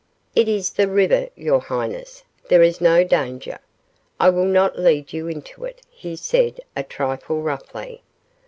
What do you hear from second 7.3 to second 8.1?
roughly.